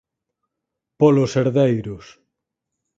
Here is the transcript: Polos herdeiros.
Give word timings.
Polos 0.99 1.31
herdeiros. 1.37 2.05